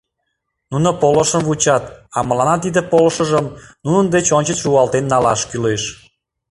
[0.71, 1.83] Нуно полышым вучат,
[2.15, 3.45] а мыланна тиде полышыжым
[3.83, 5.83] нунын деч ончыч руалтен налаш кӱлеш.